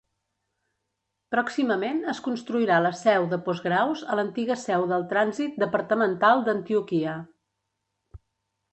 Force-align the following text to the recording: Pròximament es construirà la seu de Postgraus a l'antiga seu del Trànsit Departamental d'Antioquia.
Pròximament 1.35 1.99
es 2.13 2.21
construirà 2.29 2.79
la 2.87 2.93
seu 3.01 3.29
de 3.35 3.39
Postgraus 3.49 4.03
a 4.15 4.19
l'antiga 4.21 4.59
seu 4.65 4.89
del 4.95 5.07
Trànsit 5.15 5.63
Departamental 5.67 6.45
d'Antioquia. 6.49 7.19